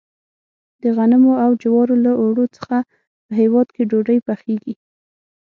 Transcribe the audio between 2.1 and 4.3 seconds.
اوړو څخه په هیواد کې ډوډۍ